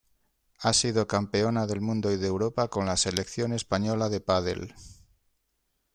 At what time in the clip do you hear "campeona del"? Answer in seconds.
1.07-1.79